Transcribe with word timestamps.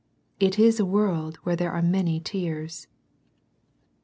It 0.39 0.57
is 0.57 0.79
a 0.79 0.83
world 0.83 1.35
where 1.43 1.55
there 1.55 1.71
are 1.71 1.83
many 1.83 2.19
tears. 2.19 2.87